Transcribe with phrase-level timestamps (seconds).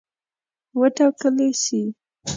[0.79, 1.81] وټاکلي سي.